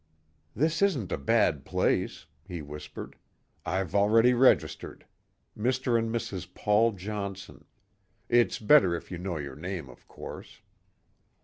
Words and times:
"This 0.55 0.81
isn't 0.81 1.11
a 1.11 1.17
bad 1.19 1.63
place," 1.63 2.25
he 2.43 2.63
whispered. 2.63 3.17
"I've 3.67 3.93
already 3.93 4.33
registered. 4.33 5.05
Mr. 5.55 5.95
and 5.95 6.11
Mrs. 6.11 6.51
Paul 6.51 6.93
Johnson. 6.93 7.65
It's 8.27 8.57
better 8.57 8.95
if 8.95 9.11
you 9.11 9.19
know 9.19 9.37
your 9.37 9.55
name, 9.55 9.89
of 9.89 10.07
course." 10.07 10.61